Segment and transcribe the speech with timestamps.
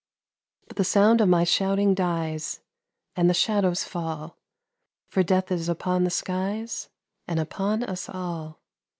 [0.67, 2.61] But the sound of my shouting dies,
[3.15, 4.35] And the shadows fall,
[5.09, 6.89] For Death is upon the skies
[7.27, 8.61] And upon us all.